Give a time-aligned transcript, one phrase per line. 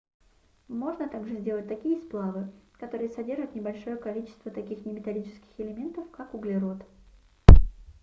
[0.67, 6.79] можно также сделать такие сплавы которые содержат небольшое количество таких неметаллических элементов как углерод